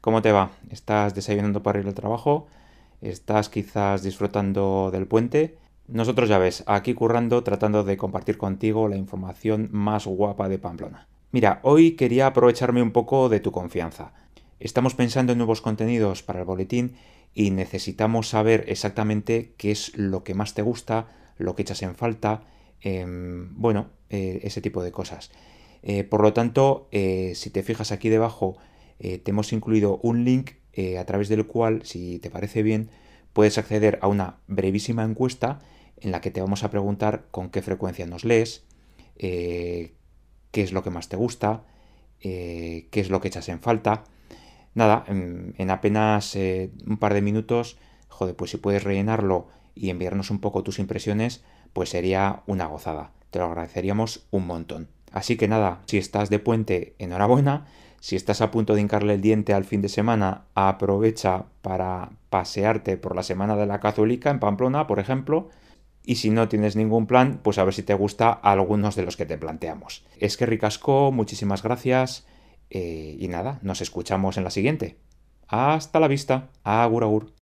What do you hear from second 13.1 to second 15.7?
de tu confianza. Estamos pensando en nuevos